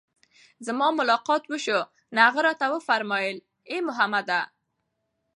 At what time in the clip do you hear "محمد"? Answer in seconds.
3.87-4.29